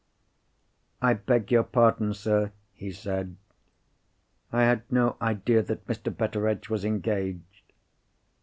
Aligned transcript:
"I 0.99 1.13
beg 1.13 1.51
your 1.51 1.61
pardon," 1.61 2.15
he 2.73 2.91
said. 2.91 3.35
"I 4.51 4.63
had 4.63 4.81
no 4.91 5.15
idea 5.21 5.61
that 5.61 5.85
Mr. 5.85 6.17
Betteredge 6.17 6.69
was 6.71 6.83
engaged." 6.83 7.71